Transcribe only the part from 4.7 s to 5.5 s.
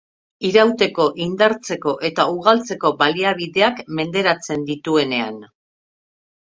dituenean.